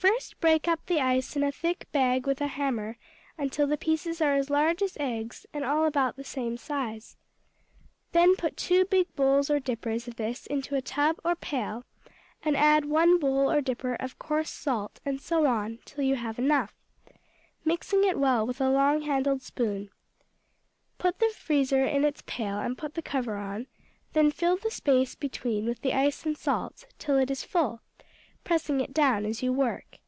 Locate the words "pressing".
28.42-28.80